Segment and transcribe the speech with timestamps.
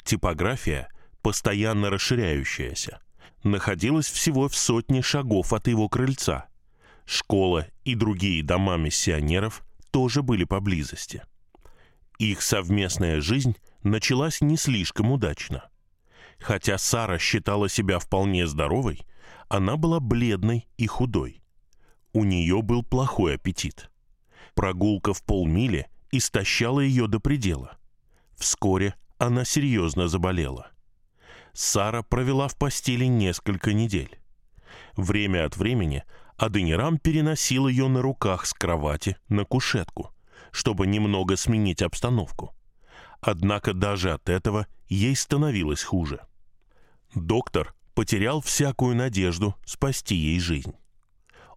[0.04, 0.88] Типография,
[1.22, 3.00] постоянно расширяющаяся,
[3.42, 6.46] находилась всего в сотне шагов от его крыльца.
[7.04, 11.24] Школа и другие дома миссионеров тоже были поблизости.
[12.18, 15.68] Их совместная жизнь началась не слишком удачно.
[16.38, 19.00] Хотя Сара считала себя вполне здоровой,
[19.48, 21.42] она была бледной и худой.
[22.12, 23.89] У нее был плохой аппетит.
[24.60, 27.78] Прогулка в полмили истощала ее до предела.
[28.36, 30.70] Вскоре она серьезно заболела.
[31.54, 34.20] Сара провела в постели несколько недель.
[34.98, 36.04] Время от времени
[36.36, 40.14] Аденирам переносил ее на руках с кровати на кушетку,
[40.50, 42.54] чтобы немного сменить обстановку.
[43.22, 46.20] Однако даже от этого ей становилось хуже.
[47.14, 50.74] Доктор потерял всякую надежду спасти ей жизнь.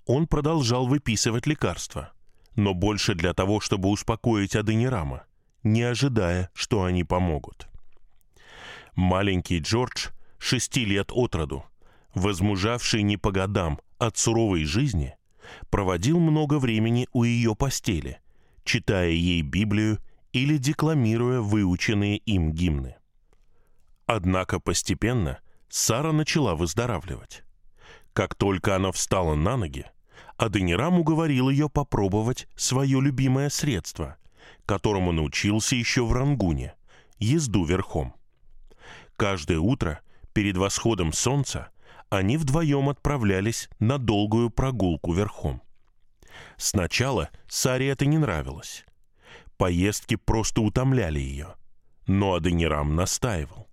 [0.06, 2.14] Он продолжал выписывать лекарства,
[2.56, 5.24] но больше для того, чтобы успокоить Аденирама,
[5.64, 7.68] не ожидая, что они помогут.
[8.96, 11.66] Маленький Джордж, шести лет от роду,
[12.14, 15.16] возмужавший не по годам от суровой жизни,
[15.70, 18.20] проводил много времени у ее постели,
[18.64, 20.00] читая ей Библию
[20.32, 22.98] или декламируя выученные им гимны.
[24.06, 25.40] Однако постепенно
[25.70, 27.44] Сара начала выздоравливать.
[28.14, 29.86] Как только она встала на ноги,
[30.38, 34.18] Аденирам уговорил ее попробовать свое любимое средство,
[34.66, 36.76] которому научился еще в Рангуне–
[37.24, 38.14] езду верхом.
[39.16, 40.02] Каждое утро
[40.34, 41.70] перед восходом солнца
[42.10, 45.62] они вдвоем отправлялись на долгую прогулку верхом.
[46.58, 48.86] Сначала Саре это не нравилось.
[49.58, 51.56] Поездки просто утомляли ее,
[52.08, 53.68] но Аденирам настаивал.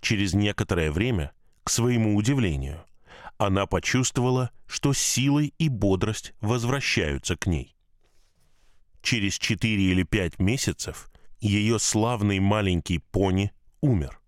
[0.00, 1.32] Через некоторое время,
[1.64, 2.84] к своему удивлению,
[3.38, 7.76] она почувствовала, что силы и бодрость возвращаются к ней.
[9.00, 11.10] Через четыре или пять месяцев
[11.40, 14.20] ее славный маленький пони умер.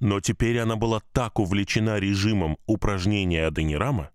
[0.00, 4.10] Но теперь она была так увлечена режимом упражнения Аденирама,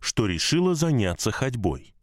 [0.00, 1.94] что решила заняться ходьбой.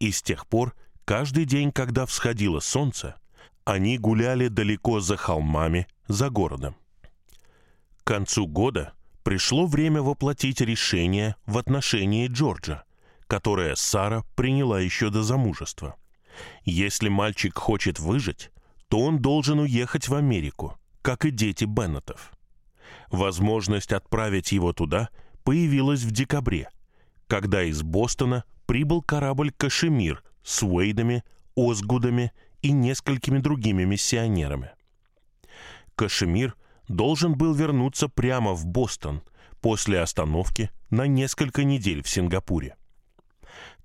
[0.00, 0.74] И с тех пор,
[1.04, 3.16] каждый день, когда всходило солнце,
[3.64, 6.76] они гуляли далеко за холмами, за городом.
[7.98, 12.84] К концу года пришло время воплотить решение в отношении Джорджа,
[13.26, 15.96] которое Сара приняла еще до замужества.
[16.64, 18.50] Если мальчик хочет выжить,
[18.88, 22.32] то он должен уехать в Америку, как и дети Беннетов.
[23.10, 25.10] Возможность отправить его туда
[25.44, 26.68] появилась в декабре,
[27.26, 31.24] когда из Бостона прибыл корабль «Кашемир» с Уэйдами,
[31.56, 32.32] Озгудами
[32.62, 34.70] и несколькими другими миссионерами.
[35.94, 36.56] Кашемир
[36.90, 39.22] должен был вернуться прямо в Бостон
[39.60, 42.76] после остановки на несколько недель в Сингапуре.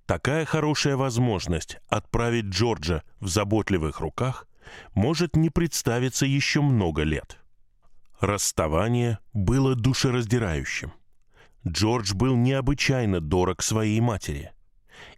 [0.08, 4.48] Такая хорошая возможность отправить Джорджа в заботливых руках
[4.96, 7.38] может не представиться еще много лет.
[8.20, 10.92] Расставание было душераздирающим.
[11.68, 14.52] Джордж был необычайно дорог своей матери,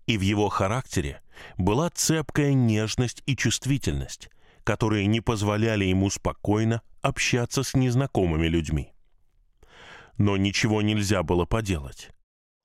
[0.07, 1.21] и в его характере
[1.57, 4.29] была цепкая нежность и чувствительность,
[4.67, 8.91] которые не позволяли ему спокойно общаться с незнакомыми людьми.
[10.17, 12.09] Но ничего нельзя было поделать.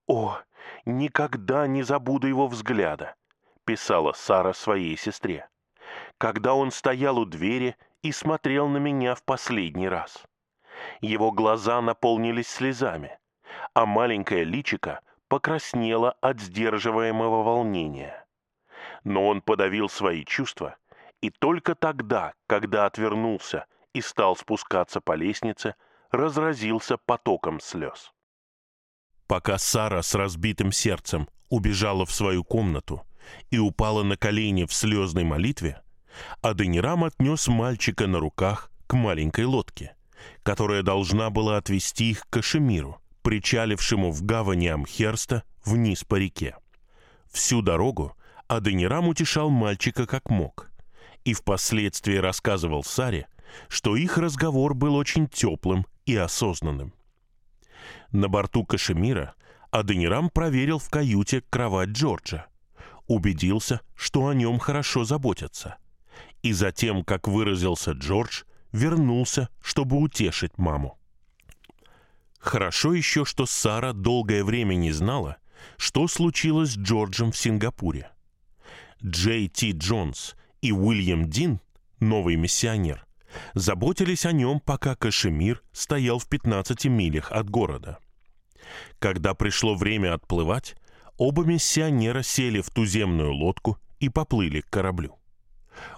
[0.09, 0.37] «О,
[0.85, 3.15] никогда не забуду его взгляда»,—
[3.65, 5.49] писала Сара своей сестре,
[6.19, 10.25] «когда он стоял у двери и смотрел на меня в последний раз.
[11.03, 13.17] Его глаза наполнились слезами,
[13.75, 18.27] а маленькое личико покраснело от сдерживаемого волнения.
[19.05, 20.77] Но он подавил свои чувства
[21.23, 23.65] и только тогда, когда отвернулся
[23.95, 25.77] и стал спускаться по лестнице,
[26.11, 28.13] разразился потоком слез.
[29.27, 33.07] Пока Сара с разбитым сердцем убежала в свою комнату
[33.51, 35.81] и упала на колени в слезной молитве,
[36.43, 39.97] Аденирам отнес мальчика на руках к маленькой лодке,
[40.43, 46.57] которая должна была отвезти их к Кашемиру, причалившему в гавани Амхерста вниз по реке.
[47.31, 48.15] Всю дорогу
[48.49, 50.72] Аденирам утешал мальчика как мог,
[51.25, 53.27] и впоследствии рассказывал Саре,
[53.69, 56.93] что их разговор был очень теплым и осознанным.
[58.11, 59.35] На борту Кашемира
[59.71, 62.47] Аденирам проверил в каюте кровать Джорджа,
[63.07, 65.77] убедился, что о нем хорошо заботятся,
[66.43, 68.43] и затем, как выразился Джордж,
[68.73, 70.99] вернулся, чтобы утешить маму.
[72.39, 75.37] Хорошо еще, что Сара долгое время не знала,
[75.77, 78.11] что случилось с Джорджем в Сингапуре.
[79.05, 81.61] Джей Ти Джонс и Уильям Дин,
[82.01, 83.05] новый миссионер,
[83.55, 87.99] заботились о нем, пока Кашемир стоял в 15 милях от города.
[88.99, 90.77] Когда пришло время отплывать,
[91.19, 95.19] оба миссионера сели в туземную лодку и поплыли к кораблю.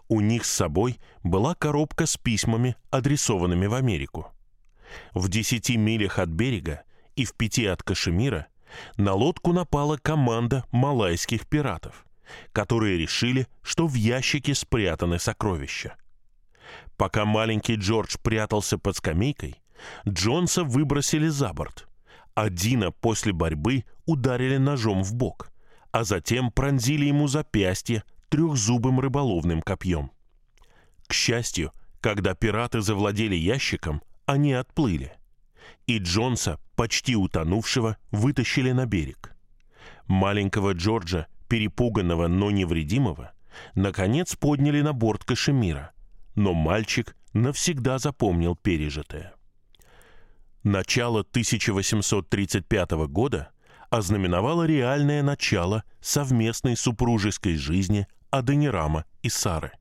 [0.09, 4.33] У них с собой была коробка с письмами, адресованными в Америку.
[5.13, 6.85] В десяти милях от берега
[7.17, 8.47] и в пяти от Кашемира
[8.97, 12.07] на лодку напала команда малайских пиратов,
[12.53, 15.97] которые решили, что в ящике спрятаны сокровища.
[16.97, 19.61] Пока маленький Джордж прятался под скамейкой,
[20.09, 21.89] Джонса выбросили за борт,
[22.35, 25.51] а Дина после борьбы ударили ножом в бок,
[25.93, 30.11] а затем пронзили ему запястье трехзубым рыболовным копьем.
[31.07, 35.13] К счастью, когда пираты завладели ящиком, они отплыли.
[35.87, 39.35] И Джонса, почти утонувшего, вытащили на берег.
[40.07, 43.33] Маленького Джорджа, перепуганного, но невредимого,
[43.75, 45.93] наконец подняли на борт Кашемира,
[46.35, 49.35] но мальчик навсегда запомнил пережитое.
[50.63, 53.51] Начало 1835 года
[53.91, 59.73] ознаменовало реальное начало совместной супружеской жизни Аденирама и Сары.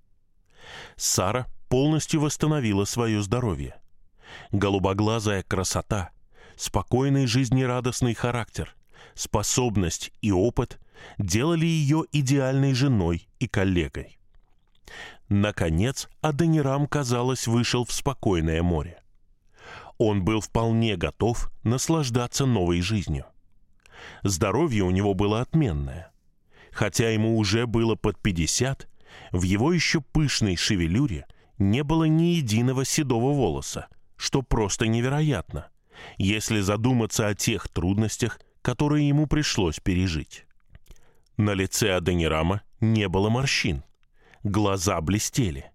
[0.95, 3.75] Сара полностью восстановила свое здоровье
[4.51, 6.12] голубоглазая красота,
[6.56, 8.75] спокойный жизнерадостный характер,
[9.15, 10.80] способность и опыт
[11.17, 14.17] делали ее идеальной женой и коллегой.
[15.29, 19.01] Наконец, Аденирам, казалось, вышел в спокойное море.
[19.97, 23.25] Он был вполне готов наслаждаться новой жизнью.
[24.23, 26.11] Здоровье у него было отменное.
[26.71, 28.87] Хотя ему уже было под 50,
[29.31, 31.25] в его еще пышной шевелюре
[31.57, 33.87] не было ни единого седого волоса,
[34.17, 35.69] что просто невероятно,
[36.17, 40.45] если задуматься о тех трудностях, которые ему пришлось пережить.
[41.38, 43.83] На лице Аденирама не было морщин,
[44.44, 45.71] глаза блестели,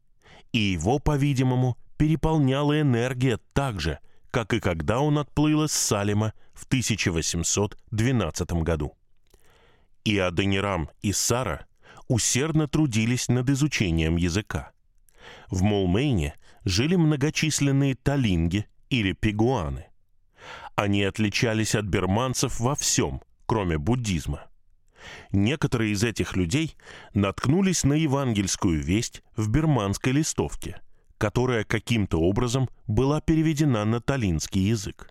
[0.52, 3.98] и его, по-видимому, переполняла энергия так же,
[4.30, 8.96] как и когда он отплыл из Салима в 1812 году.
[10.04, 11.66] И Аденирам, и Сара
[12.06, 14.70] усердно трудились над изучением языка.
[15.50, 16.34] В Молмейне
[16.64, 19.86] жили многочисленные талинги или пигуаны.
[20.76, 24.47] Они отличались от берманцев во всем, кроме буддизма.
[25.32, 26.76] Некоторые из этих людей
[27.14, 30.80] наткнулись на евангельскую весть в берманской листовке,
[31.18, 35.10] которая каким-то образом была переведена на талинский язык.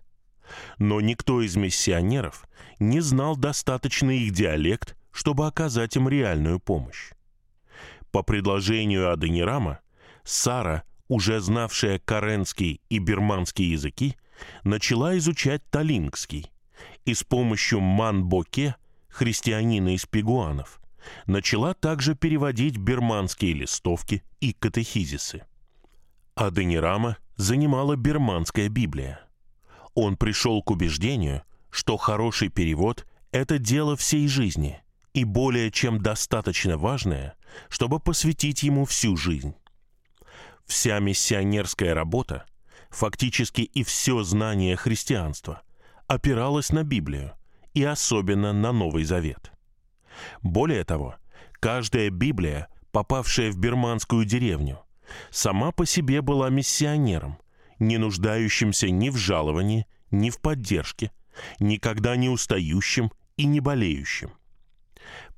[0.78, 2.48] Но никто из миссионеров
[2.78, 7.12] не знал достаточно их диалект, чтобы оказать им реальную помощь.
[8.10, 9.80] По предложению Аденирама,
[10.24, 14.16] Сара уже знавшая каренский и бирманский языки,
[14.62, 16.50] начала изучать талингский
[17.04, 18.76] и с помощью манбоке,
[19.08, 20.80] христианина из пигуанов,
[21.26, 25.44] начала также переводить бирманские листовки и катехизисы.
[26.34, 29.20] Аденирама занимала бирманская Библия.
[29.94, 34.80] Он пришел к убеждению, что хороший перевод– это дело всей жизни
[35.14, 37.34] и более чем достаточно важное,
[37.68, 39.54] чтобы посвятить ему всю жизнь.
[40.66, 42.46] Вся миссионерская работа,
[42.90, 45.62] фактически и все знание христианства,
[46.06, 47.37] опиралось на Библию
[47.74, 49.52] и особенно на Новый Завет.
[50.42, 51.16] Более того,
[51.60, 54.80] каждая Библия, попавшая в бирманскую деревню,
[55.30, 57.38] сама по себе была миссионером,
[57.78, 61.12] не нуждающимся ни в жаловании, ни в поддержке,
[61.60, 64.32] никогда не устающим и не болеющим.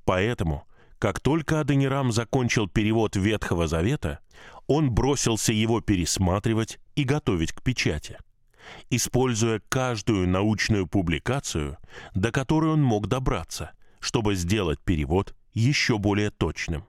[0.04, 0.66] Поэтому,
[0.98, 4.20] как только Адонирам закончил перевод Ветхого Завета,
[4.66, 8.18] он бросился его пересматривать и готовить к печати,
[8.90, 11.78] используя каждую научную публикацию,
[12.14, 16.86] до которой он мог добраться, чтобы сделать перевод еще более точным.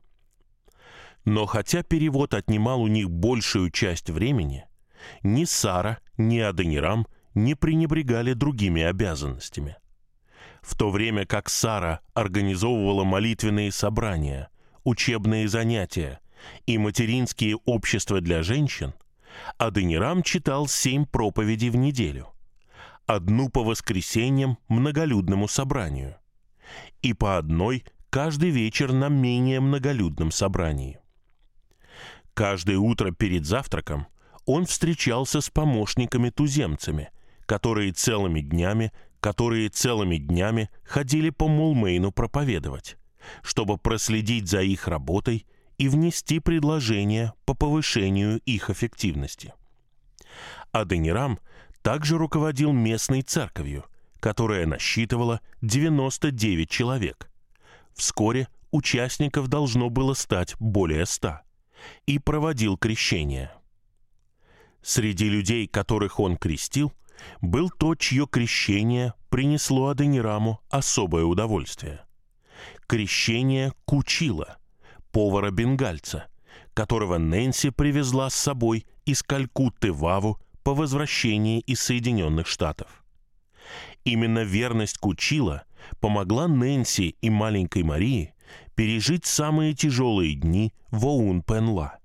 [1.26, 4.66] Но хотя перевод отнимал у них большую часть времени,
[5.24, 9.78] ни Сара, ни Аденирам не пренебрегали другими обязанностями.
[10.62, 14.50] В то время как Сара организовывала молитвенные собрания,
[14.84, 16.20] учебные занятия–
[16.66, 18.94] и материнские общества для женщин,
[19.58, 22.28] Аденирам читал семь проповедей в неделю,
[23.06, 26.18] одну по воскресеньям многолюдному собранию
[27.02, 31.00] и по одной каждый вечер на менее многолюдном собрании.
[32.34, 34.08] Каждое утро перед завтраком
[34.46, 37.10] он встречался с помощниками-туземцами,
[37.46, 42.98] которые целыми днями, которые целыми днями ходили по Мулмейну проповедовать,
[43.44, 45.46] чтобы проследить за их работой
[45.82, 49.56] и внести предложения по повышению их эффективности.
[50.72, 51.40] Аденирам
[51.82, 53.86] также руководил местной церковью,
[54.20, 57.32] которая насчитывала 99 человек.
[57.96, 61.40] Вскоре участников должно было стать более 100,
[62.06, 63.52] и проводил крещение.
[64.84, 66.94] Среди людей, которых он крестил,
[67.42, 72.06] был тот, чье крещение принесло Аденираму особое удовольствие.
[72.86, 74.60] Крещение Кучила,
[75.12, 76.28] повара-бенгальца,
[76.74, 83.04] которого Нэнси привезла с собой из Калькутты в Аву по возвращении из Соединенных Штатов.
[84.04, 85.64] Именно верность Кучила
[86.00, 88.34] помогла Нэнси и маленькой Марии
[88.76, 92.00] пережить самые тяжелые дни в Оун-Пенла.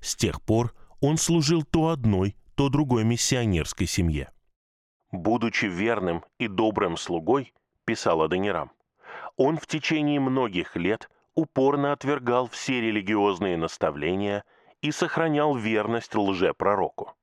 [0.00, 4.30] С тех пор он служил то одной, то другой миссионерской семье.
[5.10, 7.52] «Будучи верным и добрым слугой»,—
[7.84, 8.72] писал Адонирам,
[9.36, 14.44] он в течение многих лет упорно отвергал все религиозные наставления
[14.80, 17.14] и сохранял верность лжепророку.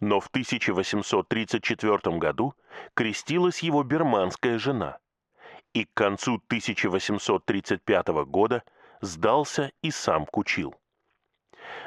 [0.00, 2.54] Но в 1834 году
[2.94, 4.98] крестилась его берманская жена,
[5.72, 8.62] и к концу 1835 года
[9.00, 10.74] сдался и сам Кучил.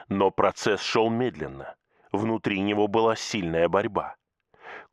[0.08, 1.76] Но процесс шел медленно,
[2.12, 4.16] внутри него была сильная борьба.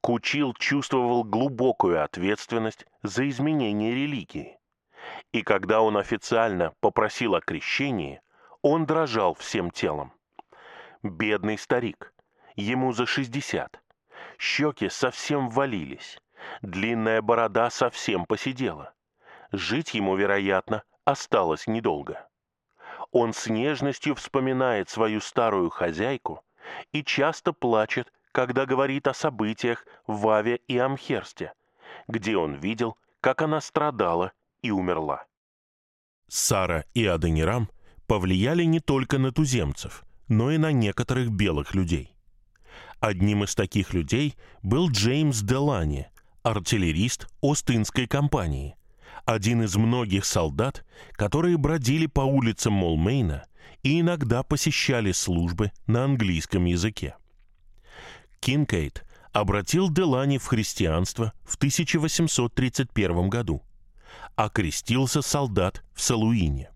[0.01, 4.60] Кучил чувствовал глубокую ответственность за изменение религии.
[5.33, 8.21] И когда он официально попросил о крещении,
[8.63, 10.13] он дрожал всем телом.
[11.03, 12.13] Бедный старик,
[12.57, 13.81] ему за 60.
[14.39, 16.19] Щеки совсем валились,
[16.63, 18.93] длинная борода совсем посидела.
[19.53, 22.29] Жить ему, вероятно, осталось недолго.
[23.13, 26.45] Он с нежностью вспоминает свою старую хозяйку
[26.93, 31.53] и часто плачет, когда говорит о событиях в Аве и Амхерсте,
[32.09, 35.25] где он видел, как она страдала и умерла.
[36.29, 37.69] Сара и Аденирам
[38.07, 42.15] повлияли не только на туземцев, но и на некоторых белых людей.
[43.01, 46.09] Одним из таких людей был Джеймс Делани,
[46.43, 48.77] артиллерист Ост-Индской компании,
[49.25, 53.45] один из многих солдат, которые бродили по улицам Молмейна
[53.83, 57.17] и иногда посещали службы на английском языке.
[58.41, 63.63] Кинкейт обратил Делани в христианство в 1831 году,
[64.37, 66.71] а крестился солдат в Салуине.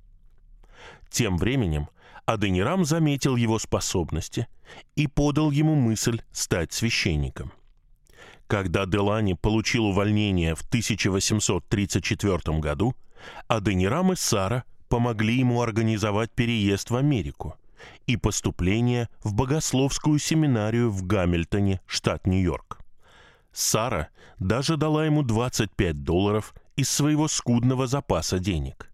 [1.11, 1.89] Тем временем
[2.27, 4.49] Адонирам заметил его способности
[4.97, 7.53] и подал ему мысль стать священником.
[8.47, 12.95] Когда Делани получил увольнение в 1834 году,
[13.49, 17.57] Аденирам и Сара помогли ему организовать переезд в Америку
[18.07, 22.79] и поступление в богословскую семинарию в Гамильтоне, штат Нью-Йорк.
[23.53, 28.91] Сара даже дала ему 25 долларов из своего скудного запаса денег.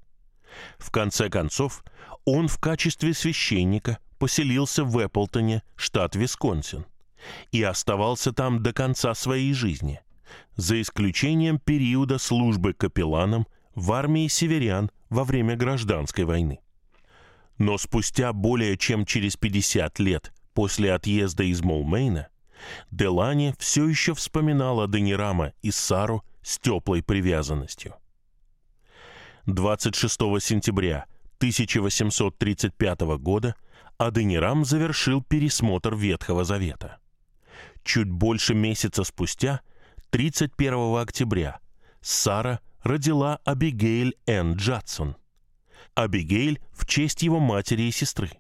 [0.79, 1.85] В конце концов,
[2.25, 6.87] он в качестве священника поселился в Эпплтоне, штат Висконсин,
[7.53, 10.01] и оставался там до конца своей жизни,
[10.57, 16.61] за исключением периода службы капелланом в армии северян во время гражданской войны.
[17.59, 22.29] Но спустя более чем через 50 лет после отъезда из Молмейна
[22.91, 27.95] Делани все еще вспоминала Денирама и Сару с теплой привязанностью.
[29.47, 31.07] 26 сентября
[31.39, 33.55] 1835 года
[33.99, 36.99] Аденирам завершил пересмотр Ветхого Завета.
[37.83, 39.61] Чуть больше месяца спустя,
[40.11, 41.61] 31 октября,
[42.01, 45.17] Сара родила Абигейль Энн Джадсон.
[45.95, 48.31] Абигейль в честь его матери и сестры.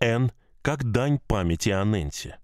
[0.00, 2.36] Энн как дань памяти о Нэнси.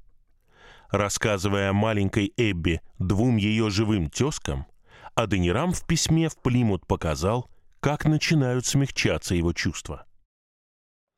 [0.90, 4.66] Рассказывая о маленькой Эбби двум ее живым тезкам,
[5.14, 10.04] Аденирам в письме в Плимут показал– как начинают смягчаться его чувства.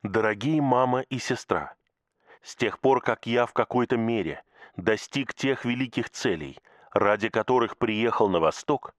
[0.03, 1.73] Дорогие мама и сестра,
[2.43, 4.43] с тех пор, как я в какой-то мере
[4.77, 6.57] достиг тех великих целей,
[6.93, 8.95] ради которых приехал на Восток,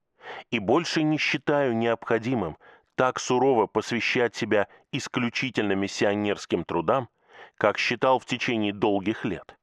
[0.50, 2.56] и больше не считаю необходимым
[2.94, 7.08] так сурово посвящать себя исключительно миссионерским трудам,
[7.56, 9.56] как считал в течение долгих лет.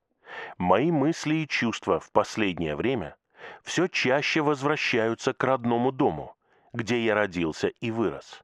[0.58, 3.16] Мои мысли и чувства в последнее время
[3.64, 6.36] все чаще возвращаются к родному дому,
[6.74, 8.42] где я родился и вырос.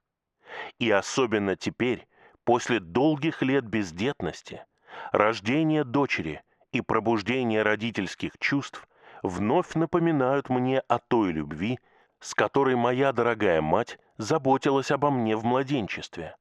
[0.80, 2.08] И особенно теперь,
[2.44, 4.66] после долгих лет бездетности,
[5.12, 8.88] Рождение дочери и пробуждение родительских чувств
[9.24, 11.80] вновь напоминают мне о той любви,
[12.20, 16.36] с которой моя дорогая мать заботилась обо мне в младенчестве,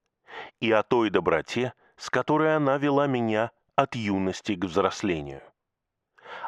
[0.60, 5.42] и о той доброте, с которой она вела меня от юности к взрослению.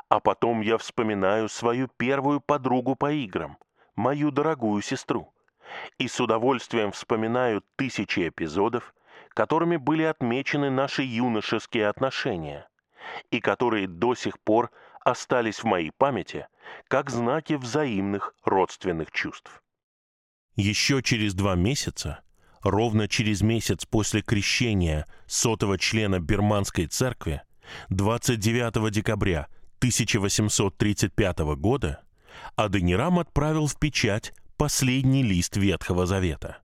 [0.09, 3.59] А потом я вспоминаю свою первую подругу по играм,
[3.95, 5.35] мою дорогую сестру,
[5.99, 8.95] и с удовольствием вспоминаю тысячи эпизодов,
[9.31, 12.69] которыми были отмечены наши юношеские отношения,
[13.31, 16.49] и которые до сих пор остались в моей памяти
[16.89, 19.63] как знаки взаимных родственных чувств.
[20.57, 22.23] Еще через два месяца,
[22.71, 27.43] ровно через месяц после крещения сотого члена Бирманской церкви,
[27.89, 32.03] 29 декабря 1835 года,
[32.55, 36.59] Аденирам отправил в печать последний лист Ветхого Завета.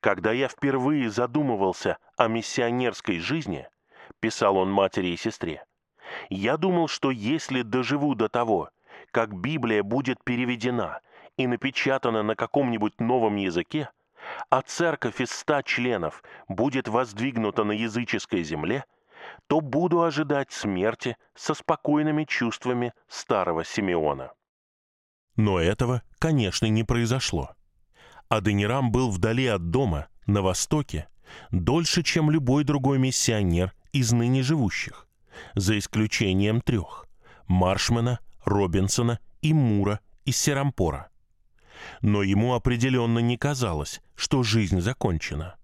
[0.00, 3.68] Когда я впервые задумывался о миссионерской жизни,
[4.20, 5.64] писал он матери и сестре,
[6.28, 8.70] я думал, что если доживу до того,
[9.12, 11.00] как Библия будет переведена
[11.36, 13.90] и напечатана на каком-нибудь новом языке,
[14.50, 18.84] а церковь из ста членов будет воздвигнута на языческой земле,
[19.46, 24.32] то буду ожидать смерти со спокойными чувствами старого Симеона.
[25.36, 27.50] Но этого, конечно, не произошло.
[28.28, 31.08] Аденирам был вдали от дома, на востоке,
[31.50, 35.08] дольше, чем любой другой миссионер из ныне живущих,
[35.54, 37.06] за исключением трех–
[37.46, 41.10] Маршмена, Робинсона и Мура из Серампора.
[42.00, 45.56] Но ему определенно не казалось, что жизнь закончена.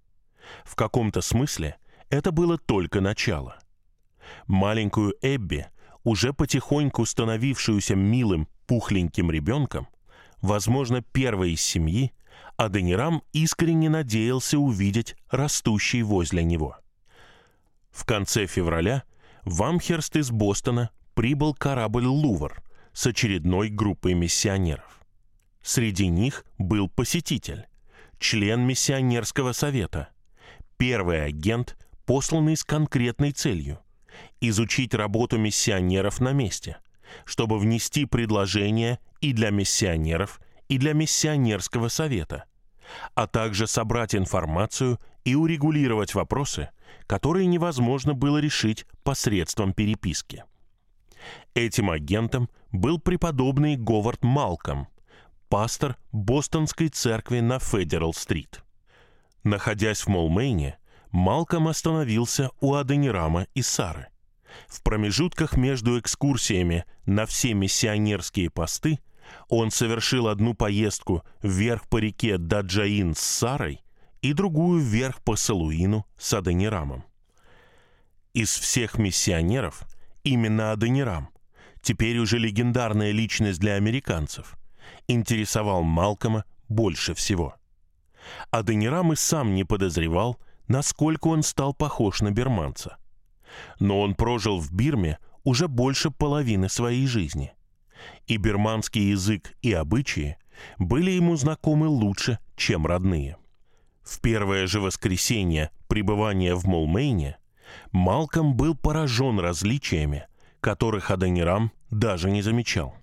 [0.65, 1.77] В каком-то смысле
[2.11, 3.59] это было только начало.
[4.47, 5.67] Маленькую Эбби,
[6.05, 9.89] уже потихоньку становившуюся милым, пухленьким ребенком,
[10.41, 12.13] возможно, первой из семьи,
[12.57, 16.77] Аденирам искренне надеялся увидеть растущий возле него.
[17.91, 19.05] В конце февраля
[19.45, 22.63] в Амхерст из Бостона прибыл корабль «Лувр»,
[22.99, 24.98] с очередной группой миссионеров.
[25.63, 27.67] Среди них был посетитель,
[28.19, 30.09] член миссионерского совета,
[30.77, 33.81] первый агент, посланный с конкретной целью–
[34.41, 36.79] изучить работу миссионеров на месте,
[37.25, 42.45] чтобы внести предложения и для миссионеров, и для миссионерского совета,
[43.15, 46.71] а также собрать информацию и урегулировать вопросы,
[47.07, 50.45] которые невозможно было решить посредством переписки.
[51.55, 54.89] Этим агентом был преподобный Говард Малком,
[55.49, 58.63] пастор Бостонской церкви на Федерал-стрит.
[59.45, 60.79] Находясь в Молмейне,
[61.11, 64.09] Малком остановился у Аденирама и Сары.
[64.67, 68.99] В промежутках между экскурсиями на все миссионерские посты
[69.49, 73.83] он совершил одну поездку вверх по реке Даджаин с Сарой
[74.21, 77.05] и другую вверх по Салуину с Аденирамом.
[78.35, 79.83] Из всех миссионеров
[80.25, 81.31] именно Аденирам
[81.81, 84.57] теперь уже легендарная личность для американцев,
[85.07, 87.55] интересовал Малкома больше всего.
[88.51, 92.99] Аденирам и сам не подозревал, насколько он стал похож на берманца.
[93.81, 97.53] Но он прожил в Бирме уже больше половины своей жизни.
[98.27, 100.37] И берманский язык и обычаи
[100.79, 103.37] были ему знакомы лучше, чем родные.
[104.03, 107.39] В первое же воскресенье пребывания в Молмейне
[107.93, 110.27] Малком был поражен различиями,
[110.61, 112.95] которых Аденирам даже не замечал.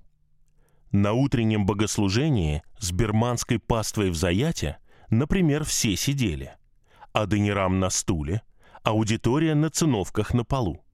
[0.97, 4.77] На утреннем богослужении с берманской паствой в Заяте,
[5.10, 6.53] например, все сидели.
[7.12, 8.43] Аденирам на стуле,
[8.81, 10.86] аудитория на циновках на полу.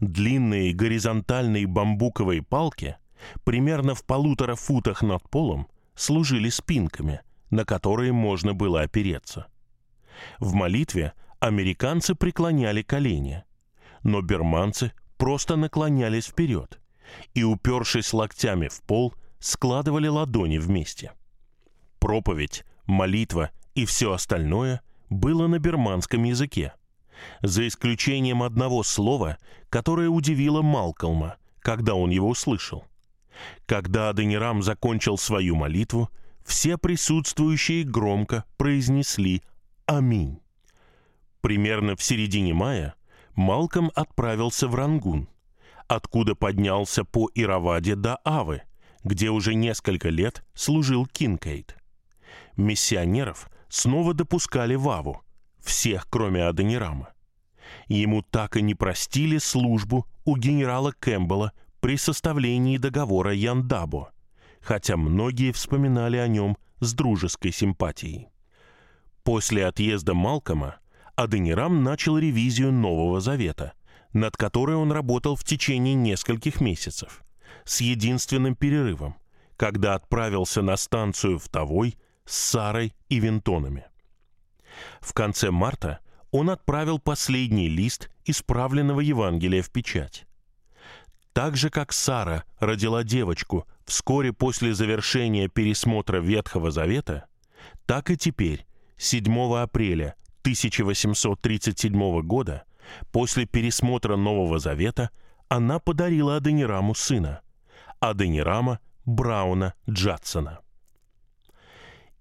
[0.00, 2.96] Длинные горизонтальные бамбуковые палки
[3.44, 9.48] примерно в полутора футах над полом служили спинками, на которые можно было опереться.
[10.38, 13.44] В молитве американцы преклоняли колени,
[14.02, 16.79] но берманцы просто наклонялись вперед
[17.34, 21.12] и, упершись локтями в пол, складывали ладони вместе.
[21.98, 26.74] Проповедь, молитва и все остальное было на берманском языке,
[27.42, 32.84] за исключением одного слова, которое удивило Малкольма, когда он его услышал.
[33.66, 36.10] Когда Адонирам закончил свою молитву,
[36.44, 39.42] все присутствующие громко произнесли
[39.86, 40.40] «Аминь».
[41.40, 42.94] Примерно в середине мая
[43.34, 45.28] Малком отправился в Рангун,
[45.90, 48.62] откуда поднялся по Ираваде до Авы,
[49.02, 51.76] где уже несколько лет служил Кинкейт.
[52.56, 55.22] Миссионеров снова допускали в Аву,
[55.58, 57.08] всех, кроме Адонирама.
[57.88, 64.12] Ему так и не простили службу у генерала Кэмпбелла при составлении договора Яндабо,
[64.60, 68.28] хотя многие вспоминали о нем с дружеской симпатией.
[69.24, 70.76] После отъезда Малкома
[71.16, 73.72] Аденирам начал ревизию Нового Завета,
[74.12, 77.22] над которой он работал в течение нескольких месяцев,
[77.64, 79.16] с единственным перерывом,
[79.56, 83.84] когда отправился на станцию в Тавой с Сарой и Винтонами.
[85.00, 90.26] В конце марта он отправил последний лист исправленного Евангелия в печать.
[91.32, 97.26] Так же, как Сара родила девочку вскоре после завершения пересмотра Ветхого Завета,
[97.86, 102.64] так и теперь, 7 апреля 1837 года,
[103.12, 105.10] после пересмотра Нового Завета,
[105.48, 107.42] она подарила Аденираму сына,
[107.98, 110.60] Аденирама Брауна Джадсона.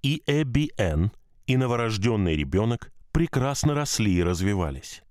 [0.02, 1.12] И Эбби Н.
[1.46, 5.04] и новорожденный ребенок прекрасно росли и развивались.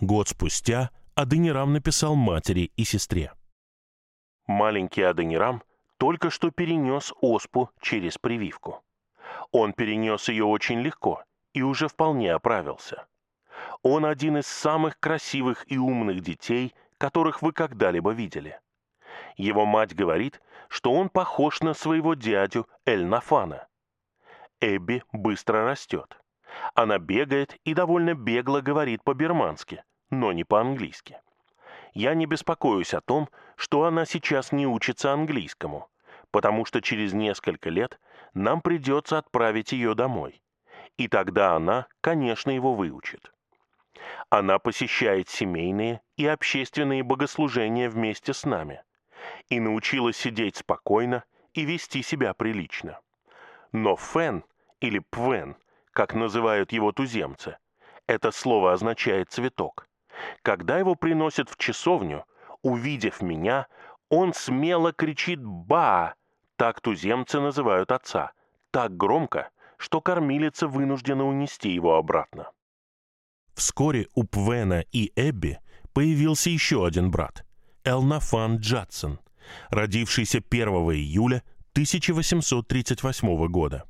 [0.00, 3.32] Год спустя Аденирам написал матери и сестре.
[4.46, 5.62] Маленький Аденирам
[5.96, 8.82] только что перенес оспу через прививку.
[9.52, 13.06] Он перенес ее очень легко и уже вполне оправился.
[13.82, 18.60] Он один из самых красивых и умных детей, которых вы когда-либо видели.
[19.36, 23.66] Его мать говорит, что он похож на своего дядю Эль-Нафана.
[24.60, 26.18] Эбби быстро растет.
[26.74, 31.20] Она бегает и довольно бегло говорит по-бирмански, но не по-английски.
[31.92, 35.88] Я не беспокоюсь о том, что она сейчас не учится английскому,
[36.30, 38.00] потому что через несколько лет
[38.34, 40.42] нам придется отправить ее домой.
[40.96, 43.33] И тогда она, конечно, его выучит.
[44.30, 48.82] Она посещает семейные и общественные богослужения вместе с нами
[49.48, 53.00] и научилась сидеть спокойно и вести себя прилично.
[53.72, 54.44] Но фен
[54.80, 55.56] или пвен,
[55.92, 57.58] как называют его туземцы,
[58.06, 59.88] это слово означает цветок.
[60.42, 62.24] Когда его приносят в часовню,
[62.62, 63.66] увидев меня,
[64.08, 66.14] он смело кричит «ба»,
[66.56, 68.32] так туземцы называют отца,
[68.70, 72.50] так громко, что кормилица вынуждена унести его обратно.
[73.54, 75.58] Вскоре у Пвена и Эбби
[75.92, 77.44] появился еще один брат–
[77.84, 79.20] Элнафан Джадсон,
[79.70, 83.84] родившийся 1 июля 1838 года.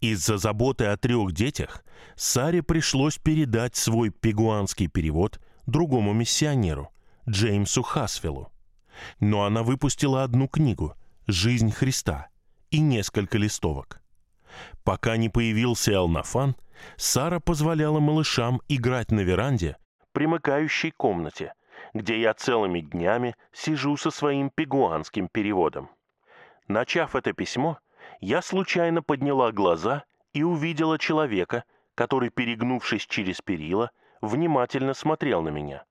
[0.00, 1.84] Из-за заботы о трех детях
[2.16, 6.90] Саре пришлось передать свой пегуанский перевод другому миссионеру,
[7.28, 8.52] Джеймсу Хасвеллу.
[9.20, 10.94] Но она выпустила одну книгу
[11.26, 12.28] «Жизнь Христа»
[12.70, 14.00] и несколько листовок.
[14.84, 16.56] Пока не появился Элнафан,
[16.96, 19.76] Сара позволяла малышам играть на веранде,
[20.12, 21.54] примыкающей комнате,
[21.94, 25.90] где я целыми днями сижу со своим пегуанским переводом.
[26.68, 27.78] Начав это письмо,
[28.20, 35.84] я случайно подняла глаза и увидела человека, который, перегнувшись через перила, внимательно смотрел на меня.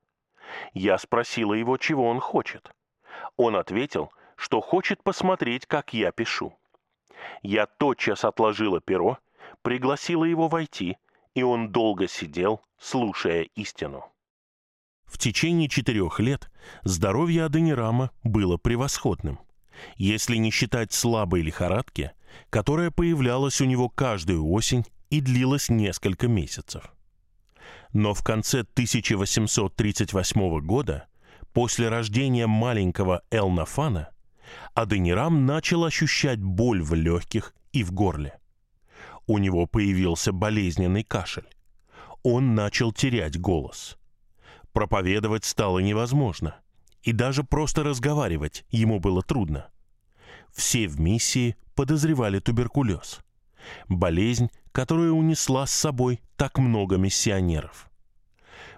[0.74, 2.72] Я спросила его, чего он хочет.
[3.38, 6.58] Он ответил, что хочет посмотреть, как я пишу.
[7.42, 9.18] Я тотчас отложила перо,
[9.66, 10.98] пригласила его войти,
[11.34, 14.06] и он долго сидел, слушая истину.
[15.06, 16.52] В течение четырех лет
[16.84, 19.40] здоровье Аденирама было превосходным,
[19.96, 22.12] если не считать слабой лихорадки,
[22.52, 26.94] которая появлялась у него каждую осень и длилась несколько месяцев.
[27.92, 31.08] Но в конце 1838 года,
[31.54, 34.10] после рождения маленького Элнафана,
[34.76, 38.40] Аденирам начал ощущать боль в легких и в горле.
[39.28, 41.48] У него появился болезненный кашель.
[42.24, 43.98] Он начал терять голос.
[44.72, 46.56] Проповедовать стало невозможно,
[47.04, 49.70] и даже просто разговаривать ему было трудно.
[50.54, 53.20] Все в миссии подозревали туберкулез.
[53.88, 57.90] Болезнь, которая унесла с собой так много миссионеров.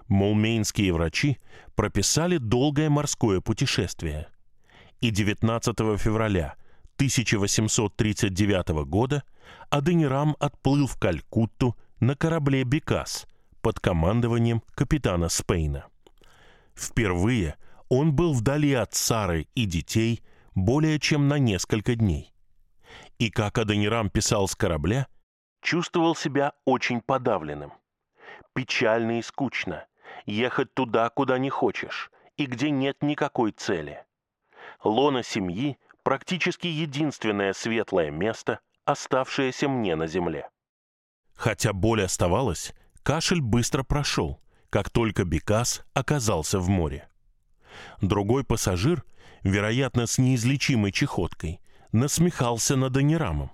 [0.08, 1.38] Молмейнские врачи
[1.74, 4.28] прописали долгое морское путешествие–
[5.00, 6.56] и 19 февраля
[6.96, 9.22] 1839 года
[9.70, 13.26] Аденирам отплыл в Калькутту на корабле «Бекас»
[13.60, 15.86] под командованием капитана Спейна.
[16.74, 17.56] Впервые
[17.88, 20.22] он был вдали от Сары и детей
[20.54, 22.32] более чем на несколько дней.
[23.18, 25.06] И, как Аденирам писал с корабля,
[25.60, 27.72] чувствовал себя очень подавленным.
[28.54, 29.86] Печально и скучно.
[30.24, 34.04] Ехать туда, куда не хочешь, и где нет никакой цели
[34.84, 40.48] лона семьи– практически единственное светлое место, оставшееся мне на земле.
[41.34, 42.72] Хотя боль оставалась,
[43.02, 47.08] кашель быстро прошел, как только Бекас оказался в море.
[48.00, 49.04] Другой пассажир,
[49.42, 51.60] вероятно, с неизлечимой чехоткой,
[51.92, 53.50] насмехался над Анирамом,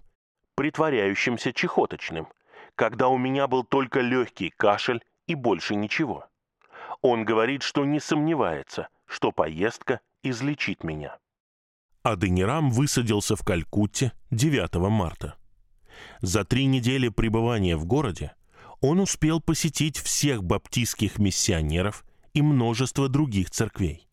[0.54, 2.28] притворяющимся чехоточным,
[2.76, 6.26] когда у меня был только легкий кашель и больше ничего.
[7.02, 11.18] Он говорит, что не сомневается, что поездка излечить меня.
[12.04, 15.36] Аденирам высадился в Калькутте 9 марта.
[16.20, 18.32] За три недели пребывания в городе
[18.82, 24.06] он успел посетить всех баптистских миссионеров и множество других церквей.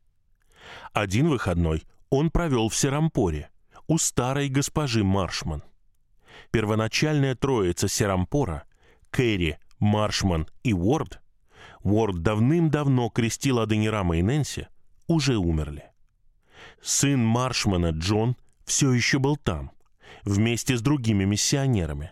[0.93, 3.49] Один выходной он провел в Серампоре,
[3.87, 5.61] у старой госпожи Маршман.
[6.49, 8.63] Первоначальная троица Серампора,
[9.09, 11.21] Кэрри, Маршман и Уорд,
[11.83, 14.69] Уорд давным-давно крестил Аденирама и Нэнси,
[15.07, 15.90] уже умерли.
[16.81, 19.71] Сын Маршмана Джон все еще был там,
[20.23, 22.11] вместе с другими миссионерами.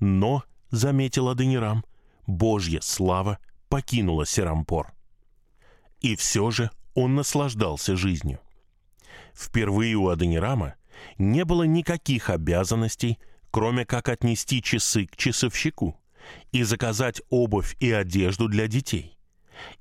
[0.00, 1.84] Но, заметил Аденирам,
[2.26, 4.92] Божья слава покинула Серампор.
[6.00, 8.40] И все же он наслаждался жизнью.
[9.34, 10.74] Впервые у Аденирама
[11.16, 13.18] не было никаких обязанностей,
[13.50, 16.00] кроме как отнести часы к часовщику
[16.52, 19.17] и заказать обувь и одежду для детей.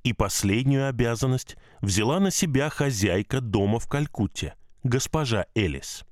[0.04, 6.04] И последнюю обязанность взяла на себя хозяйка дома в Калькутте, госпожа Элис.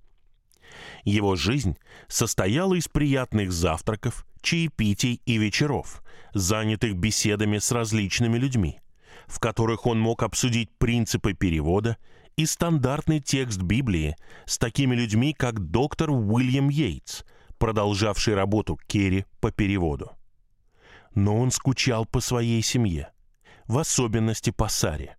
[1.03, 8.79] Его жизнь состояла из приятных завтраков, чаепитий и вечеров, занятых беседами с различными людьми,
[9.27, 11.97] в которых он мог обсудить принципы перевода
[12.35, 17.23] и стандартный текст Библии с такими людьми, как доктор Уильям Йейтс,
[17.57, 20.11] продолжавший работу Керри по переводу.
[21.13, 23.09] Но он скучал по своей семье,
[23.67, 25.17] в особенности по Саре.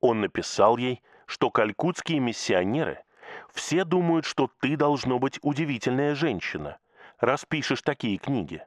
[0.00, 3.02] Он написал ей, что калькутские миссионеры
[3.52, 6.78] все думают, что ты должно быть удивительная женщина,
[7.18, 8.64] раз пишешь такие книги.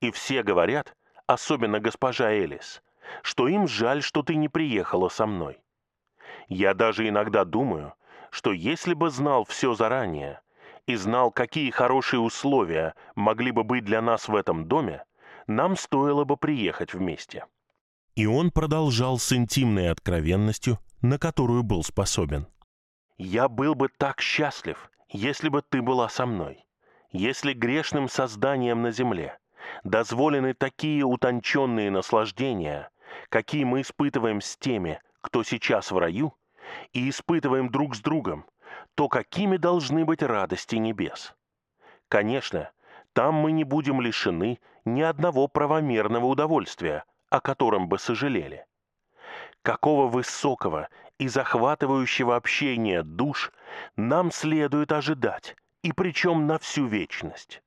[0.00, 0.94] И все говорят,
[1.26, 2.82] особенно госпожа Элис,
[3.22, 5.58] что им жаль, что ты не приехала со мной.
[6.48, 7.94] Я даже иногда думаю,
[8.30, 10.40] что если бы знал все заранее
[10.86, 15.04] и знал, какие хорошие условия могли бы быть для нас в этом доме,
[15.46, 17.46] нам стоило бы приехать вместе.
[18.18, 22.48] И он продолжал с интимной откровенностью, на которую был способен.
[23.16, 26.66] «Я был бы так счастлив, если бы ты была со мной.
[27.12, 29.38] Если грешным созданием на земле
[29.84, 32.90] дозволены такие утонченные наслаждения,
[33.28, 36.34] какие мы испытываем с теми, кто сейчас в раю,
[36.92, 38.46] и испытываем друг с другом,
[38.96, 41.36] то какими должны быть радости небес?
[42.08, 42.72] Конечно,
[43.12, 48.66] там мы не будем лишены ни одного правомерного удовольствия, о котором бы сожалели.
[49.62, 50.88] Какого высокого
[51.18, 53.52] и захватывающего общения душ
[53.96, 57.62] нам следует ожидать, и причем на всю вечность.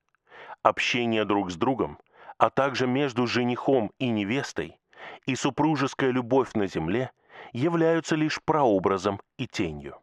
[0.63, 1.99] Общение друг с другом,
[2.37, 4.79] а также между женихом и невестой,
[5.25, 7.11] и супружеская любовь на земле
[7.53, 9.97] являются лишь прообразом и тенью.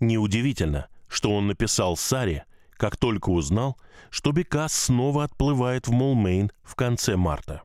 [0.00, 3.78] Неудивительно, что он написал Саре, как только узнал,
[4.10, 7.62] что Бекас снова отплывает в Молмейн в конце марта.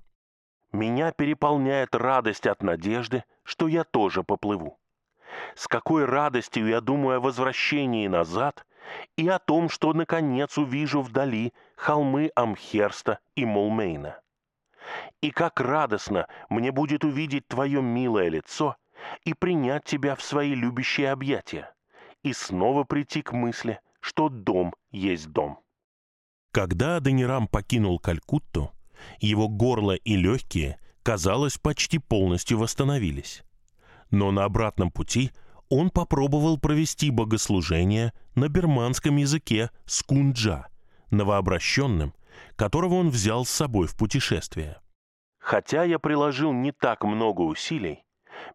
[0.72, 4.80] «Меня переполняет радость от надежды, что я тоже поплыву.
[5.56, 8.66] С какой радостью я думаю о возвращении назад
[9.18, 14.20] и о том, что наконец увижу вдали холмы Амхерста и Молмейна.
[15.22, 18.76] И как радостно мне будет увидеть твое милое лицо
[19.24, 21.74] и принять тебя в свои любящие объятия,
[22.24, 25.60] и снова прийти к мысли, что дом есть дом.
[26.52, 28.72] Когда Аденирам покинул Калькутту,
[29.20, 33.44] его горло и легкие, казалось, почти полностью восстановились.
[34.10, 35.32] Но на обратном пути
[35.70, 40.68] он попробовал провести богослужение на берманском языке скунджа,
[41.12, 42.14] новообращенным,
[42.56, 44.82] которого он взял с собой в путешествие.
[45.40, 48.04] Хотя я приложил не так много усилий,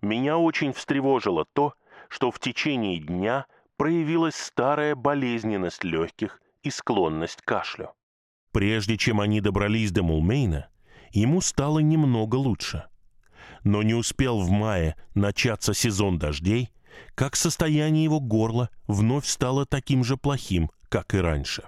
[0.02, 1.74] меня очень встревожило то,
[2.08, 7.92] что в течение дня проявилась старая болезненность легких и склонность к кашлю.
[8.56, 10.68] Прежде чем они добрались до Мулмейна,
[11.12, 12.84] ему стало немного лучше.
[13.64, 16.70] Но не успел в мае начаться сезон дождей,
[17.14, 21.64] как состояние его горла вновь стало таким же плохим, как и раньше.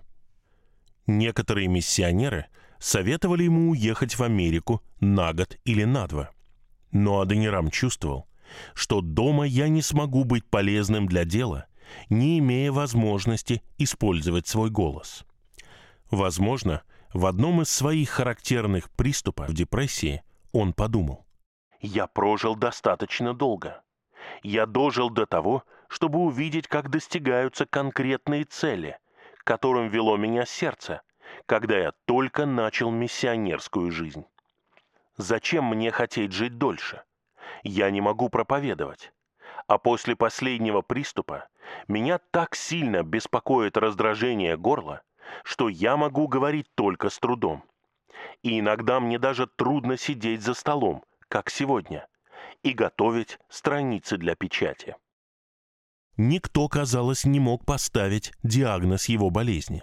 [1.07, 2.47] Некоторые миссионеры
[2.79, 6.31] советовали ему уехать в Америку на год или на два–
[6.91, 8.27] но Аденирам чувствовал,
[8.73, 11.67] что дома я не смогу быть полезным для дела,
[12.09, 15.27] не имея возможности использовать свой голос.
[16.11, 21.27] Возможно, в одном из своих характерных приступов депрессии он подумал.
[21.81, 23.83] «Я прожил достаточно долго.
[24.43, 28.99] Я дожил до того, чтобы увидеть, как достигаются конкретные цели,
[29.45, 31.03] которым вело меня сердце,
[31.47, 34.25] когда я только начал миссионерскую жизнь.
[35.17, 37.03] Зачем мне хотеть жить дольше?
[37.63, 39.13] Я не могу проповедовать.
[39.67, 41.49] А после последнего приступа
[41.89, 45.03] меня так сильно беспокоит раздражение горла,
[45.45, 47.65] что я могу говорить только с трудом.
[48.43, 52.07] И иногда мне даже трудно сидеть за столом, как сегодня,
[52.63, 54.97] и готовить страницы для печати.
[56.17, 59.83] Никто, казалось, не мог поставить диагноз его болезни.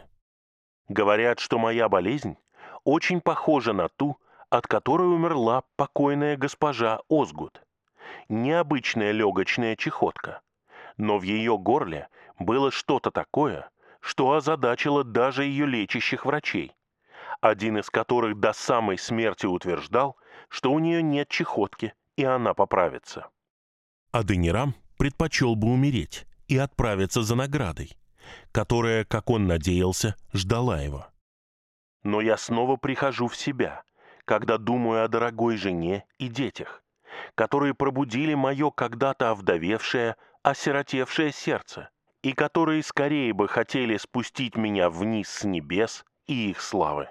[0.89, 2.37] Говорят, что моя болезнь
[2.83, 4.17] очень похожа на ту,
[4.49, 7.61] от которой умерла покойная госпожа Озгуд.
[8.29, 10.41] необычная легочная чехотка,
[10.97, 12.07] но в ее горле
[12.39, 13.69] было что-то такое,
[14.05, 16.75] что озадачило даже ее лечащих врачей,
[17.41, 20.15] один из которых до самой смерти утверждал,
[20.47, 23.29] что у нее нет чехотки, и она поправится.
[24.11, 27.97] Аденирам предпочел бы умереть и отправиться за наградой,
[28.51, 31.07] которая, как он надеялся, ждала его.
[32.03, 33.83] Но я снова прихожу в себя,
[34.25, 36.83] когда думаю о дорогой жене и детях,
[37.33, 41.89] которые пробудили мое когда-то овдовевшее, осиротевшее сердце,
[42.25, 47.07] и которые скорее бы хотели спустить меня вниз с небес и их славы.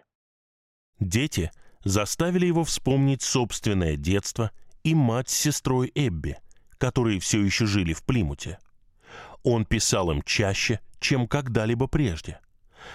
[0.98, 1.52] Дети
[1.84, 4.50] заставили его вспомнить собственное детство
[4.82, 6.36] и мать с сестрой Эбби,
[6.78, 8.58] которые все еще жили в Плимуте.
[9.44, 12.40] Он писал им чаще, чем когда-либо прежде,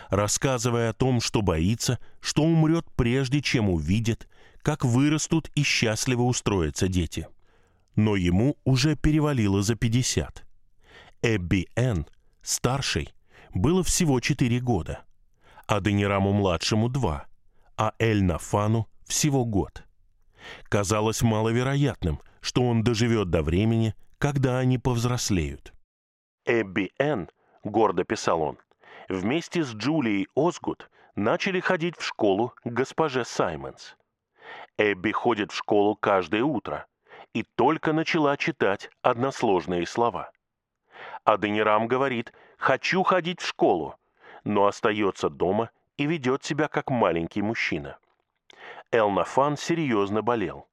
[0.10, 4.28] рассказывая о том, что боится, что умрет прежде, чем увидит,
[4.62, 7.30] как вырастут и счастливо устроятся дети.
[7.96, 10.49] Но ему уже перевалило за 50.
[11.22, 12.08] Эбби Энн,
[12.42, 13.14] старшей,
[13.54, 15.04] было всего 4 года,
[15.68, 17.26] а Данираму-младшему 2,
[17.78, 19.84] а Эль Нафану всего год.
[20.70, 25.74] Казалось маловероятным, что он доживет до времени, когда они повзрослеют.
[26.46, 27.30] «Эбби Энн»,—
[27.66, 28.58] гордо писал он,—
[29.10, 33.98] «вместе с Джулией Озгуд начали ходить в школу к госпоже Саймонс.
[34.78, 36.86] Эбби ходит в школу каждое утро
[37.34, 40.32] и только начала читать односложные слова.
[41.24, 43.96] Аденирам говорит «хочу ходить в школу»,
[44.44, 47.98] но остается дома и ведет себя как маленький мужчина.
[48.92, 50.68] Элнафан серьезно болел.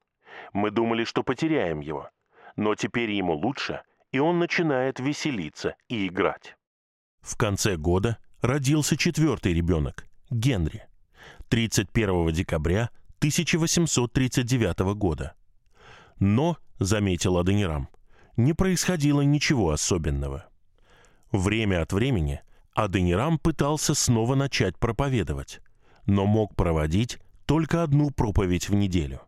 [0.52, 2.10] Мы думали, что потеряем его,
[2.56, 3.82] но теперь ему лучше,
[4.12, 6.56] и он начинает веселиться и играть.
[7.20, 10.86] В конце года родился четвертый ребенок, Генри,
[11.48, 15.34] 31 декабря 1839 года.
[16.18, 17.88] Но, заметил Аденирам,
[18.36, 20.46] не происходило ничего особенного.
[21.32, 22.40] Время от времени
[22.74, 25.60] Аденирам пытался снова начать проповедовать,
[26.04, 29.20] но мог проводить только одну проповедь в неделю.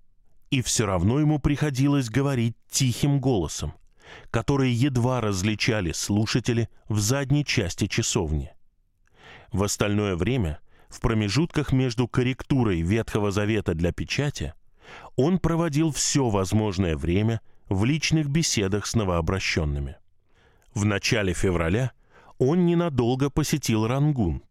[0.50, 3.74] И все равно ему приходилось говорить тихим голосом,
[4.30, 8.50] который едва различали слушатели в задней части часовни.
[9.52, 14.54] В остальное время, в промежутках между корректурой Ветхого Завета для печати,
[15.16, 19.96] он проводил все возможное время в личных беседах с новообращенными.
[20.74, 21.92] В начале февраля
[22.38, 24.42] он ненадолго посетил Рангун,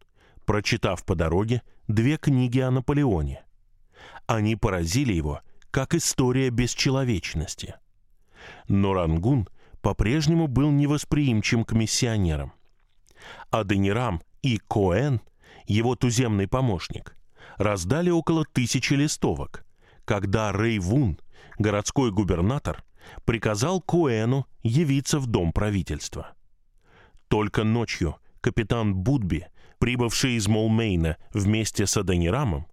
[0.46, 3.44] прочитав по дороге две книги о Наполеоне.
[4.26, 7.76] Они поразили его, как история бесчеловечности.
[8.68, 9.48] Но Рангун
[9.82, 12.54] по-прежнему был невосприимчив к миссионерам.
[13.52, 15.22] Аденирам и Коэн,
[15.66, 17.16] его туземный помощник,
[17.58, 19.66] раздали около тысячи листовок,
[20.06, 21.20] когда Рейвун,
[21.58, 22.84] городской губернатор,
[23.26, 26.34] приказал Коэну явиться в дом правительства.
[27.28, 29.48] Только ночью капитан Будби,
[29.80, 32.68] прибывший из Молмейна вместе с Аденирамом,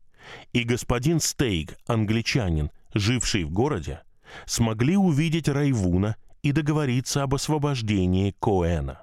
[0.53, 4.03] и господин Стейг, англичанин, живший в городе,
[4.47, 9.03] смогли увидеть Райвуна и договориться об освобождении Коэна.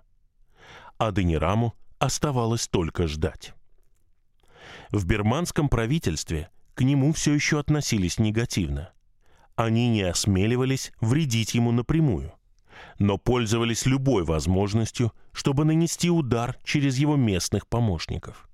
[0.98, 3.54] Аденираму оставалось только ждать.
[4.92, 8.94] В бирманском правительстве к нему все еще относились негативно.
[9.56, 12.34] Они не осмеливались вредить ему напрямую,
[13.00, 18.48] но пользовались любой возможностью, чтобы нанести удар через его местных помощников.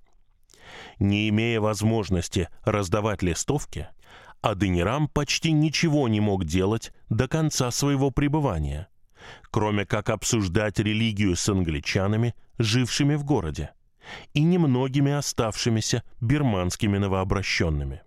[1.00, 3.88] Не имея возможности раздавать листовки,
[4.42, 8.88] Аденирам почти ничего не мог делать до конца своего пребывания,
[9.50, 13.72] кроме как обсуждать религию с англичанами, жившими в городе,
[14.34, 18.02] и немногими оставшимися бирманскими новообращенными.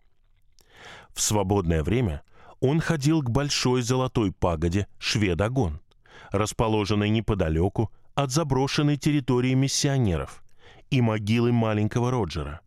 [1.14, 2.22] В свободное время
[2.60, 5.80] он ходил к большой золотой пагоде Шведогон,
[6.30, 10.44] расположенной неподалеку от заброшенной территории миссионеров
[10.90, 12.60] и могилы маленького Роджера,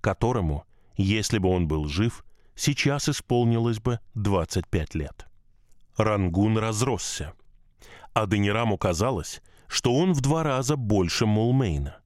[0.00, 0.64] которому,
[0.96, 5.26] если бы он был жив, сейчас исполнилось бы 25 лет.
[5.96, 7.32] Рангун разросся.
[8.12, 11.96] А Аденираму казалось, что он в два раза больше Мулмейна.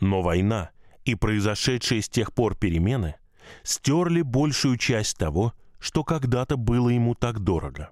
[0.00, 0.70] Но война
[1.04, 3.16] и произошедшие с тех пор перемены
[3.62, 5.52] стерли большую часть того,
[5.84, 7.90] что когда-то было ему так дорого.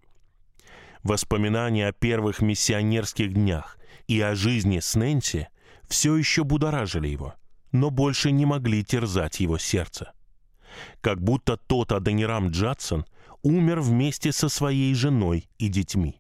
[1.03, 3.77] Воспоминания о первых миссионерских днях
[4.09, 5.49] и о жизни с Нэнси
[5.89, 7.35] все еще будоражили его,
[7.71, 10.13] но больше не могли терзать его сердце.
[11.03, 13.05] Как будто тот Аденирам Джадсон
[13.43, 16.19] умер вместе со своей женой и детьми.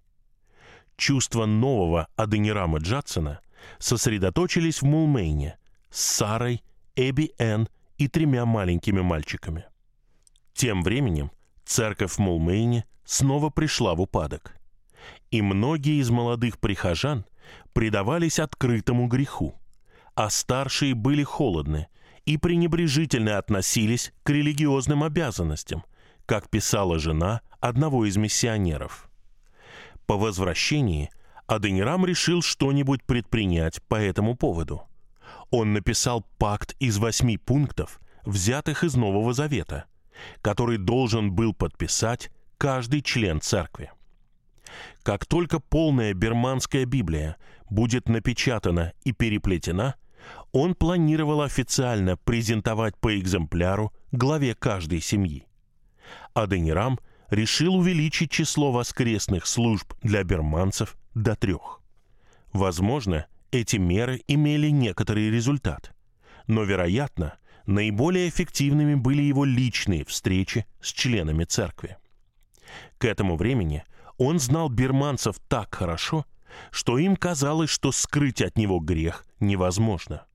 [0.98, 3.40] Чувства нового Аденирама Джадсона
[3.78, 5.56] сосредоточились в Мулмейне
[5.88, 6.62] с Сарой,
[6.96, 7.66] Эбби Энн
[7.96, 9.64] и тремя маленькими мальчиками.
[10.52, 11.30] Тем временем
[11.72, 14.54] церковь в Мулмейне снова пришла в упадок.
[15.30, 17.24] И многие из молодых прихожан
[17.72, 19.54] предавались открытому греху,
[20.14, 21.88] а старшие были холодны
[22.26, 25.82] и пренебрежительно относились к религиозным обязанностям,
[26.26, 29.10] как писала жена одного из миссионеров.
[30.06, 31.10] По возвращении
[31.46, 34.82] Аденирам решил что-нибудь предпринять по этому поводу.
[35.50, 39.86] Он написал пакт из восьми пунктов, взятых из Нового Завета,
[40.40, 43.90] который должен был подписать каждый член церкви.
[45.02, 47.36] Как только полная берманская Библия
[47.68, 49.96] будет напечатана и переплетена,
[50.52, 55.46] он планировал официально презентовать по экземпляру главе каждой семьи.
[56.34, 57.00] Аденирам
[57.30, 61.80] решил увеличить число воскресных служб для берманцев до трех.
[62.52, 65.94] Возможно, эти меры имели некоторый результат,
[66.46, 71.96] но, вероятно, наиболее эффективными были его личные встречи с членами церкви.
[72.98, 73.84] К этому времени
[74.18, 76.26] он знал бирманцев так хорошо,
[76.70, 80.26] что им казалось, что скрыть от него грех невозможно.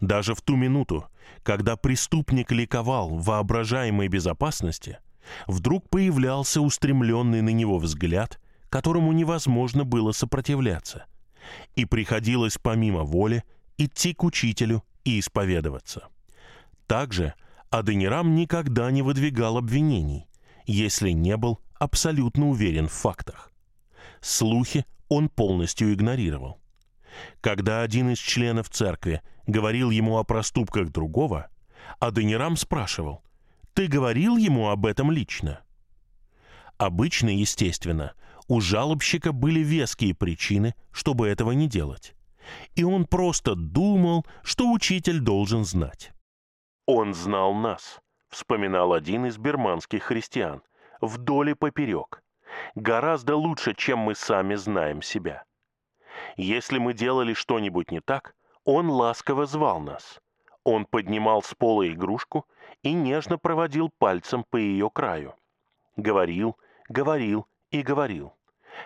[0.00, 1.06] Даже в ту минуту,
[1.42, 4.98] когда преступник ликовал в воображаемой безопасности,
[5.46, 11.06] вдруг появлялся устремленный на него взгляд, которому невозможно было сопротивляться,
[11.74, 13.44] и приходилось помимо воли
[13.78, 16.08] идти к учителю и исповедоваться.
[16.86, 17.34] Также
[17.70, 20.28] Аденирам никогда не выдвигал обвинений,
[20.66, 23.50] если не был абсолютно уверен в фактах.
[24.20, 26.60] Слухи он полностью игнорировал.
[27.40, 31.48] Когда один из членов церкви говорил ему о проступках другого,
[31.98, 33.22] Аденирам спрашивал,
[33.72, 35.60] «Ты говорил ему об этом лично?»
[36.76, 38.14] Обычно, естественно,
[38.48, 42.14] у жалобщика были веские причины, чтобы этого не делать.
[42.74, 46.13] И он просто думал, что учитель должен знать.
[46.86, 50.62] «Он знал нас»,— вспоминал один из берманских христиан,
[51.00, 52.22] вдоль и поперек.
[52.74, 55.44] Гораздо лучше, чем мы сами знаем себя.
[56.36, 60.20] Если мы делали что-нибудь не так, он ласково звал нас.
[60.62, 62.46] Он поднимал с пола игрушку
[62.82, 65.34] и нежно проводил пальцем по ее краю.
[65.96, 66.58] Говорил,
[66.90, 68.34] говорил и говорил.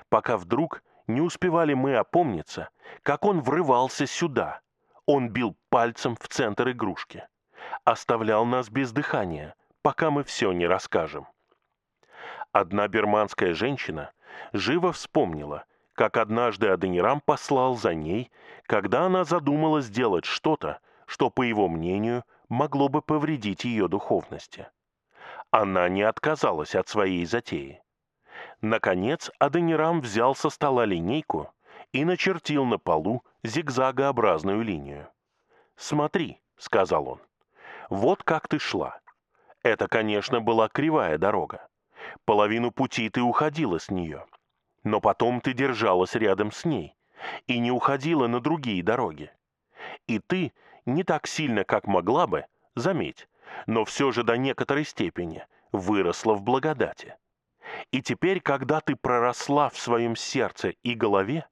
[0.08, 2.70] Пока вдруг не успевали мы опомниться,
[3.02, 4.60] как он врывался сюда.
[5.04, 7.26] Он бил пальцем в центр игрушки
[7.84, 11.26] оставлял нас без дыхания, пока мы все не расскажем.
[12.52, 14.12] Одна берманская женщина
[14.52, 15.64] живо вспомнила,
[15.94, 18.30] как однажды Аденирам послал за ней,
[18.64, 24.68] когда она задумала сделать что-то, что, по его мнению, могло бы повредить ее духовности.
[25.50, 27.82] Она не отказалась от своей затеи.
[28.60, 31.52] Наконец Аденирам взял со стола линейку
[31.92, 35.08] и начертил на полу зигзагообразную линию.
[35.76, 37.20] «Смотри»,— сказал он,
[37.88, 39.00] вот как ты шла.
[39.62, 41.66] Это, конечно, была кривая дорога.
[42.24, 44.26] Половину пути ты уходила с нее.
[44.84, 46.94] Но потом ты держалась рядом с ней
[47.46, 49.30] и не уходила на другие дороги.
[50.06, 50.52] И ты
[50.86, 53.28] не так сильно, как могла бы, заметь,
[53.66, 57.16] но все же до некоторой степени выросла в благодати.
[57.90, 61.46] И теперь, когда ты проросла в своем сердце и голове,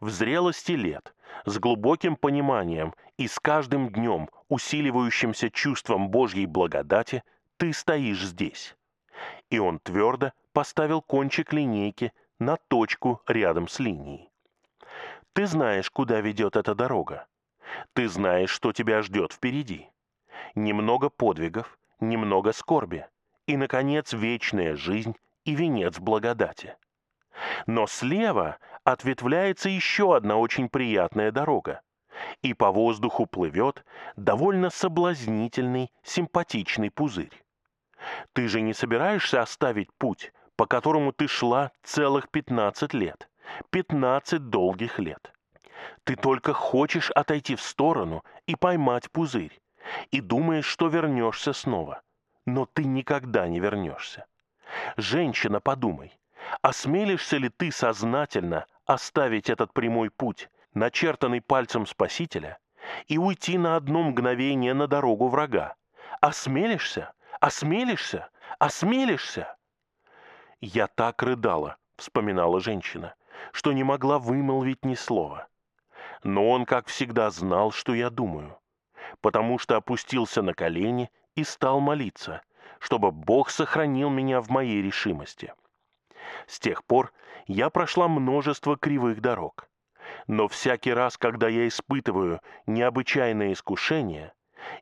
[0.00, 1.14] в зрелости лет,
[1.44, 7.22] с глубоким пониманием и с каждым днем усиливающимся чувством Божьей благодати,
[7.56, 8.76] ты стоишь здесь.
[9.50, 14.30] И он твердо поставил кончик линейки на точку рядом с линией.
[15.32, 17.26] Ты знаешь, куда ведет эта дорога.
[17.92, 19.88] Ты знаешь, что тебя ждет впереди.
[20.54, 23.06] Немного подвигов, немного скорби
[23.46, 26.76] и, наконец, вечная жизнь и венец благодати.
[27.66, 28.58] Но слева
[28.92, 31.82] ответвляется еще одна очень приятная дорога,
[32.40, 33.84] и по воздуху плывет
[34.16, 37.44] довольно соблазнительный, симпатичный пузырь.
[38.32, 43.28] Ты же не собираешься оставить путь, по которому ты шла целых 15 лет,
[43.70, 45.34] 15 долгих лет.
[46.04, 49.60] Ты только хочешь отойти в сторону и поймать пузырь,
[50.10, 52.00] и думаешь, что вернешься снова.
[52.46, 54.24] Но ты никогда не вернешься.
[54.96, 56.18] Женщина, подумай,
[56.62, 62.58] осмелишься ли ты сознательно оставить этот прямой путь, начертанный пальцем Спасителя,
[63.06, 65.76] и уйти на одно мгновение на дорогу врага.
[66.22, 67.12] Осмелишься?
[67.38, 68.30] Осмелишься?
[68.58, 69.56] Осмелишься?
[70.60, 73.14] Я так рыдала, вспоминала женщина,
[73.52, 75.48] что не могла вымолвить ни слова.
[76.24, 78.58] Но он, как всегда, знал, что я думаю,
[79.20, 82.40] потому что опустился на колени и стал молиться,
[82.78, 85.52] чтобы Бог сохранил меня в моей решимости.
[86.46, 87.12] С тех пор
[87.46, 89.68] я прошла множество кривых дорог.
[90.26, 94.32] Но всякий раз, когда я испытываю необычайное искушение,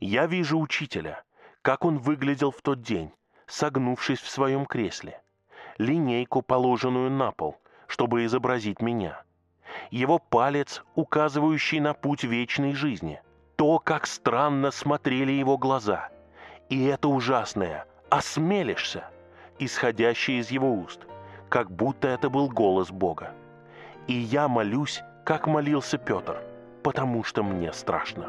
[0.01, 1.25] я вижу учителя,
[1.63, 3.13] как он выглядел в тот день,
[3.47, 5.21] согнувшись в своем кресле.
[5.79, 9.23] Линейку, положенную на пол, чтобы изобразить меня.
[9.91, 13.21] Его палец, указывающий на путь вечной жизни.
[13.57, 16.11] То, как странно смотрели его глаза.
[16.69, 19.11] И это ужасное «осмелишься»,
[19.59, 21.07] исходящее из его уст,
[21.49, 23.31] как будто это был голос Бога.
[24.07, 26.43] И я молюсь, как молился Петр,
[26.83, 28.29] потому что мне страшно.